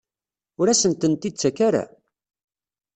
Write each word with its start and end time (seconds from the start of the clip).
Ur 0.59 0.67
asen-tent-id-tettak 0.67 1.57
ara? 1.67 1.83